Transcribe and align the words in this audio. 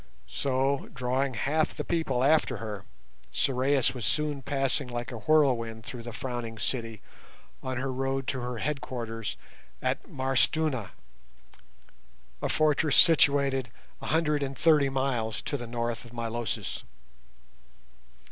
So, 0.25 0.89
drawing 0.95 1.35
half 1.35 1.75
the 1.75 1.83
people 1.83 2.23
after 2.23 2.57
her, 2.57 2.85
Sorais 3.31 3.93
was 3.93 4.03
soon 4.03 4.41
passing 4.41 4.87
like 4.87 5.11
a 5.11 5.17
whirlwind 5.19 5.85
through 5.85 6.01
the 6.01 6.11
Frowning 6.11 6.57
City 6.57 7.03
on 7.61 7.77
her 7.77 7.93
road 7.93 8.25
to 8.29 8.39
her 8.39 8.57
headquarters 8.57 9.37
at 9.79 10.07
M'Arstuna, 10.09 10.89
a 12.41 12.49
fortress 12.49 12.95
situated 12.95 13.69
a 14.01 14.07
hundred 14.07 14.41
and 14.41 14.57
thirty 14.57 14.89
miles 14.89 15.39
to 15.43 15.55
the 15.55 15.67
north 15.67 16.03
of 16.03 16.13
Milosis. 16.13 16.81